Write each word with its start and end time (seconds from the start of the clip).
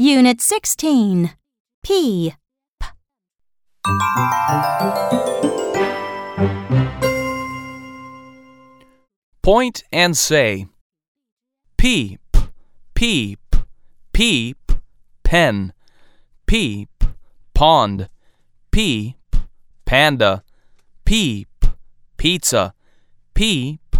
Unit 0.00 0.40
16. 0.40 1.32
P. 1.82 2.32
P. 2.32 2.32
Point 9.42 9.84
and 9.92 10.16
say. 10.16 10.66
Peep, 11.76 12.20
peep, 12.94 13.40
peep, 14.12 14.72
pen, 15.24 15.72
peep, 16.46 16.90
pond, 17.54 18.08
peep, 18.70 19.16
panda, 19.84 20.42
peep, 21.04 21.48
pizza, 22.16 22.74
peep, 23.34 23.96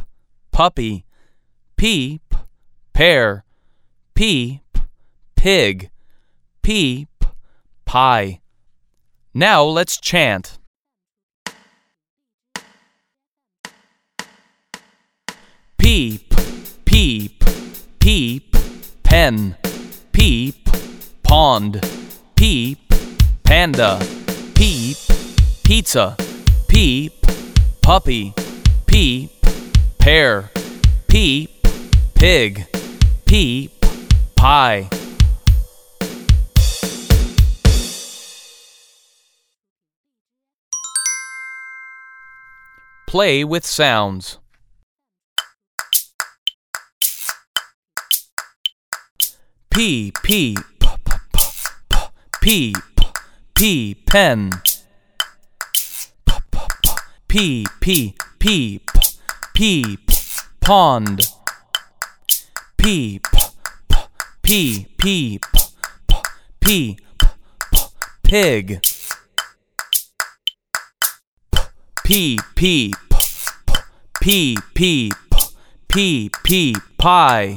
puppy, 0.53 1.05
peep, 1.79 2.35
pear, 2.93 3.45
peep, 4.13 4.79
pig, 5.37 5.91
peep, 6.61 7.25
pie. 7.85 8.41
Now 9.33 9.63
let's 9.63 9.97
chant. 10.01 10.59
Peep, 15.79 16.35
peep, 16.85 17.45
peep, 18.01 18.57
pen, 19.05 19.57
peep, 20.11 20.69
pond, 21.23 21.81
peep, 22.35 22.93
panda, 23.45 24.01
peep, 24.57 24.97
pizza, 25.63 26.17
peep, 26.67 27.13
puppy, 27.83 28.35
peep, 28.87 29.31
pear, 30.01 30.51
peep, 31.07 31.58
pig, 32.19 32.67
peep, 33.27 33.71
pie. 34.35 34.89
Play 43.07 43.45
with 43.45 43.65
sounds. 43.65 44.39
P, 49.71 50.13
P, 50.25 50.57
p, 50.81 50.89
p, 51.07 51.15
p, 51.31 51.95
p, 52.41 52.75
p, 52.97 53.15
p, 53.55 53.95
pen. 53.95 54.51
P, 57.29 57.65
P, 57.81 58.17
P, 58.41 58.81
P, 58.81 58.81
P, 59.55 59.99
pond. 60.61 61.19
P, 61.19 61.38
P, 62.89 63.21
P, 64.43 64.87
P, 64.97 65.39
P, 65.39 65.39
P, 66.59 66.99
pig. 68.23 68.81
P, 72.03 72.39
P, 72.57 72.95
P, 74.23 74.57
P, 74.75 75.13
P, 75.87 76.31
P, 76.43 76.75
pie. 76.97 77.55